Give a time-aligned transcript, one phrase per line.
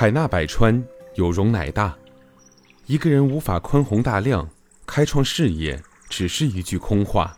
[0.00, 0.80] 海纳百川，
[1.16, 1.92] 有容乃大。
[2.86, 4.48] 一个人无法宽宏大量，
[4.86, 7.36] 开创事业，只是一句空话。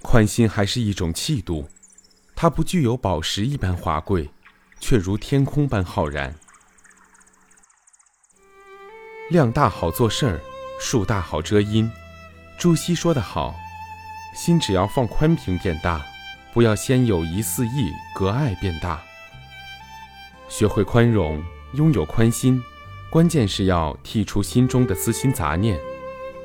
[0.00, 1.68] 宽心还是一种气度，
[2.34, 4.30] 它不具有宝石一般华贵，
[4.80, 6.34] 却如天空般浩然。
[9.28, 10.40] 量大好做事儿，
[10.80, 11.92] 树大好遮阴。
[12.56, 13.54] 朱熹说得好
[14.34, 16.02] ：“心只要放宽平变大，
[16.54, 18.98] 不要先有一四意隔爱变大。”
[20.48, 21.44] 学会宽容，
[21.76, 22.62] 拥有宽心。
[23.08, 25.78] 关键是要剔除心中的私心杂念，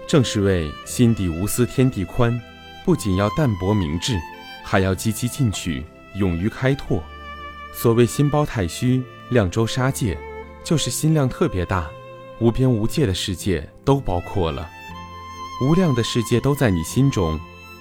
[0.07, 2.39] 正是为心底无私天地宽，
[2.85, 4.17] 不仅要淡泊明志，
[4.63, 5.83] 还要积极进取，
[6.15, 7.03] 勇于开拓。
[7.73, 10.17] 所谓心包太虚，量周沙界，
[10.63, 11.89] 就是心量特别大，
[12.39, 14.69] 无边无界的世界都包括了，
[15.63, 17.39] 无量的世界都在你心中，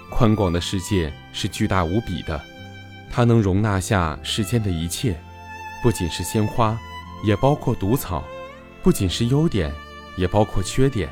[0.09, 2.41] 宽广的世界是巨大无比的，
[3.11, 5.21] 它能容纳下世间的一切，
[5.83, 6.79] 不仅是鲜花，
[7.25, 8.25] 也包括毒草。
[8.83, 9.71] 不仅是优点，
[10.17, 11.09] 也包括缺点，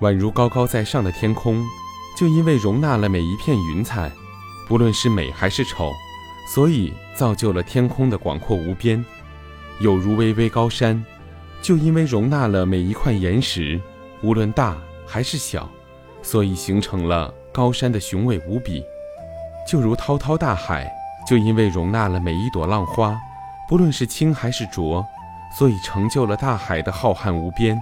[0.00, 1.64] 宛如高高在上的天空，
[2.16, 4.12] 就因为容纳了每一片云彩，
[4.68, 5.90] 不论是美还是丑，
[6.52, 9.02] 所以造就了天空的广阔无边；
[9.80, 11.02] 有如巍巍高山，
[11.62, 13.80] 就因为容纳了每一块岩石，
[14.22, 15.66] 无论大还是小，
[16.22, 18.82] 所以形成了高山的雄伟无比；
[19.66, 20.92] 就如滔滔大海，
[21.26, 23.18] 就因为容纳了每一朵浪花，
[23.66, 25.02] 不论是清还是浊。
[25.58, 27.78] 所以成就了大海的浩瀚无边。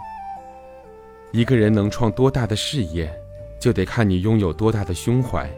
[1.33, 3.11] 一个人能创多大的事业，
[3.61, 5.49] 就得看你拥有多大的胸怀。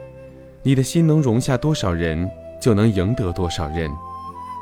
[0.63, 3.91] 你的心能容下多少人，就能赢得多少人。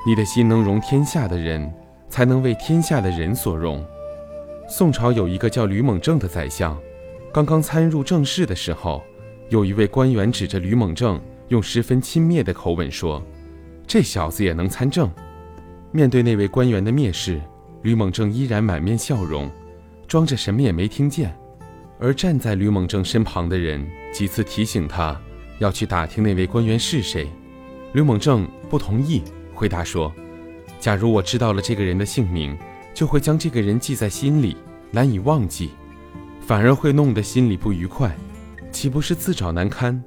[0.07, 1.73] 你的心能容天下的人，
[2.09, 3.85] 才能为天下的人所容。
[4.69, 6.79] 宋朝有一个叫吕蒙正的宰相，
[7.33, 9.03] 刚刚参入政事的时候，
[9.49, 13.21] 有一位官员指着吕蒙正，用十分轻蔑的口吻说
[13.87, 15.11] ：“这小子也能参政。”
[15.93, 17.41] 面对那位官员的蔑视，
[17.83, 19.51] 吕蒙正依然满面笑容，
[20.07, 21.37] 装着什么也没听见。
[21.99, 25.21] 而站在吕蒙正身旁的人几次提醒他
[25.59, 27.29] 要去打听那位官员是谁，
[27.93, 29.23] 吕蒙正不同意，
[29.53, 30.13] 回答说
[30.79, 32.57] ：“假如我知道了这个人的姓名，
[32.95, 34.57] 就会将这个人记在心里，
[34.93, 35.71] 难以忘记，
[36.41, 38.17] 反而会弄得心里不愉快，
[38.71, 40.03] 岂不是自找难堪？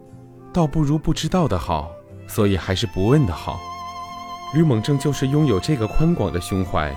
[0.53, 1.91] 倒不如不知道的好，
[2.25, 3.59] 所以还是不问的好。”
[4.53, 6.93] 吕蒙正就是拥有这个宽广的胸怀，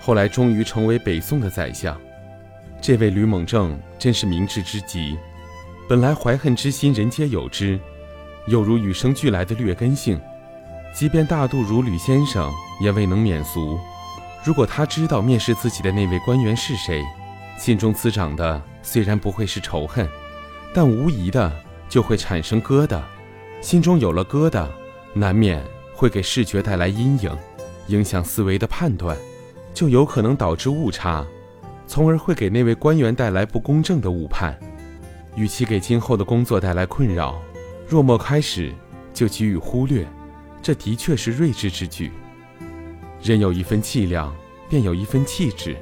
[0.00, 1.98] 后来终于成为北宋的宰相。
[2.80, 5.16] 这位吕蒙正真是明智之极。
[5.88, 7.80] 本来怀恨之心人皆有之，
[8.46, 10.20] 又如与生俱来的劣根性，
[10.94, 13.78] 即便大度如吕先生也未能免俗。
[14.44, 17.02] 如果他知道面试自己的那位官员是谁，
[17.56, 20.06] 心中滋长的虽然不会是仇恨，
[20.74, 21.50] 但无疑的
[21.88, 23.00] 就会产生疙瘩。
[23.62, 24.66] 心中有了疙瘩，
[25.14, 25.64] 难免。
[25.98, 27.36] 会给视觉带来阴影，
[27.88, 29.16] 影响思维的判断，
[29.74, 31.26] 就有可能导致误差，
[31.88, 34.56] 从而会给那位官员带来不公正的误判。
[35.34, 37.42] 与其给今后的工作带来困扰，
[37.88, 38.72] 若莫开始
[39.12, 40.06] 就给予忽略，
[40.62, 42.12] 这的确是睿智之举。
[43.20, 44.32] 人有一分气量，
[44.70, 45.74] 便有一分气质；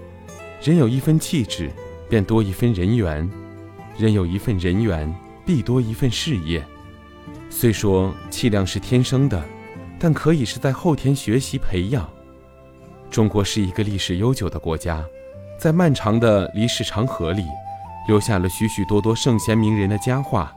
[0.63, 1.71] 人有一分气质，
[2.09, 3.29] 便多一分人缘；
[3.99, 6.65] 人有一份人缘，必多一份事业。
[7.51, 9.45] 虽说气量是天生的。
[9.99, 12.09] 但可以是在后天学习培养。
[13.11, 15.05] 中国是一个历史悠久的国家，
[15.59, 17.45] 在漫长的历史长河里，
[18.09, 20.53] 留下了许许多多圣贤名人的佳话。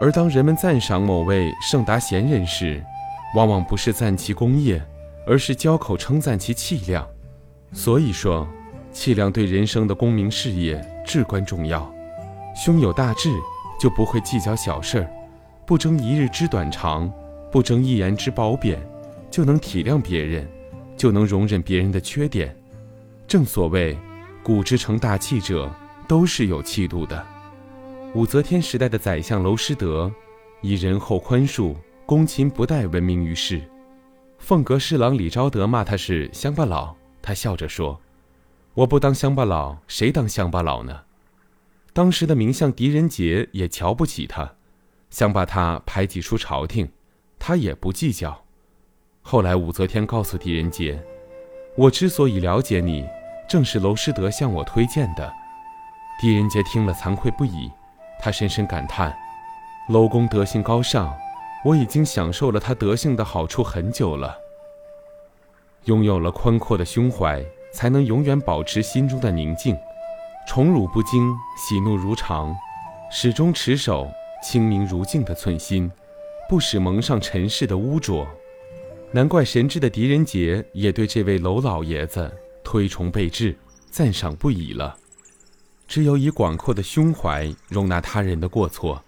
[0.00, 2.84] 而当人们赞赏某位圣达贤人时，
[3.36, 4.82] 往往不是赞其功业，
[5.26, 7.06] 而是交口称赞其气量。
[7.72, 8.46] 所以说，
[8.92, 11.90] 气量对人生的功名事业至关重要。
[12.56, 13.30] 胸有大志，
[13.80, 15.10] 就不会计较小事儿，
[15.64, 17.10] 不争一日之短长。
[17.54, 18.84] 不争一言之褒贬，
[19.30, 20.44] 就能体谅别人，
[20.96, 22.52] 就能容忍别人的缺点。
[23.28, 23.96] 正所谓，
[24.42, 25.72] 古之成大器者，
[26.08, 27.24] 都是有气度的。
[28.12, 30.12] 武则天时代的宰相娄师德，
[30.62, 33.62] 以仁厚宽恕、恭勤不怠闻名于世。
[34.40, 38.00] 凤阁侍郎李昭德骂他是乡巴佬，他笑着说
[38.74, 41.02] ：“我不当乡巴佬，谁当乡巴佬呢？”
[41.94, 44.54] 当时的名相狄仁杰也瞧不起他，
[45.08, 46.88] 想把他排挤出朝廷。
[47.46, 48.42] 他也不计较。
[49.20, 50.98] 后来武则天告诉狄仁杰
[51.76, 53.06] ：“我之所以了解你，
[53.46, 55.30] 正是娄师德向我推荐的。”
[56.18, 57.70] 狄仁杰听了惭愧不已，
[58.18, 59.14] 他深深感叹
[59.92, 61.14] ：“娄公德行高尚，
[61.66, 64.34] 我已经享受了他德性的好处很久了。
[65.84, 67.44] 拥有了宽阔的胸怀，
[67.74, 69.76] 才能永远保持心中的宁静，
[70.48, 72.56] 宠辱不惊，喜怒如常，
[73.10, 74.10] 始终持守
[74.42, 75.92] 清明如镜的寸心。”
[76.54, 78.24] 不使蒙上尘世的污浊，
[79.10, 83.58] 难怪神智的狄仁杰也对这位娄老爷子推崇备至，
[83.90, 84.96] 赞赏不已了。
[85.88, 89.02] 只有以广阔的胸怀容纳他人的过错，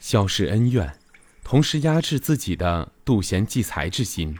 [0.00, 0.94] 消释恩怨，
[1.42, 4.36] 同时压制自己的妒贤忌才之心，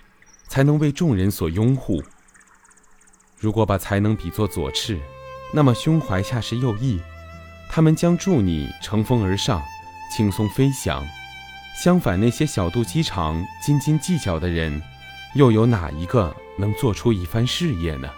[0.47, 2.03] 才能为众人所拥护。
[3.39, 5.01] 如果把才能比作左翅，
[5.55, 7.01] 那么胸怀恰是右翼，
[7.71, 9.63] 他们将助你乘风而上，
[10.15, 11.03] 轻松飞翔。
[11.75, 14.81] 相反，那些小肚鸡肠、斤斤计较的人，
[15.35, 18.09] 又有哪一个能做出一番事业呢？